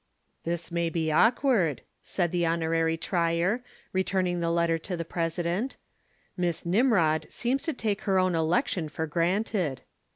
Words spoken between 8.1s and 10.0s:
own election for granted."